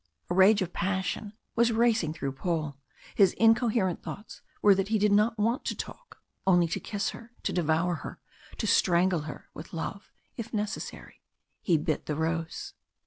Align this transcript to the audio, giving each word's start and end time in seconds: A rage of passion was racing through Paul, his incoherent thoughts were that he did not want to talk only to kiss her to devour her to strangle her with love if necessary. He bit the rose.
A 0.31 0.33
rage 0.33 0.63
of 0.63 0.73
passion 0.73 1.33
was 1.55 1.71
racing 1.71 2.11
through 2.13 2.31
Paul, 2.31 2.75
his 3.13 3.33
incoherent 3.33 4.01
thoughts 4.01 4.41
were 4.63 4.73
that 4.73 4.87
he 4.87 4.97
did 4.97 5.11
not 5.11 5.37
want 5.37 5.63
to 5.65 5.75
talk 5.75 6.23
only 6.47 6.65
to 6.69 6.79
kiss 6.79 7.11
her 7.11 7.33
to 7.43 7.53
devour 7.53 7.97
her 7.97 8.19
to 8.57 8.65
strangle 8.65 9.21
her 9.29 9.47
with 9.53 9.73
love 9.73 10.11
if 10.37 10.55
necessary. 10.55 11.21
He 11.61 11.77
bit 11.77 12.07
the 12.07 12.15
rose. 12.15 12.73